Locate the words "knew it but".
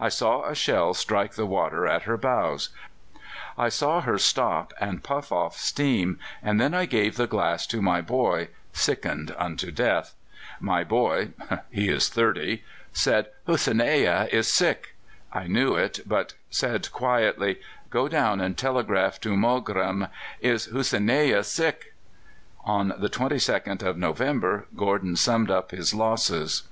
15.46-16.32